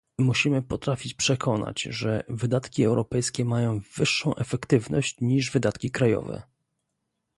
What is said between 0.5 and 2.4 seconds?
potrafić przekonać, że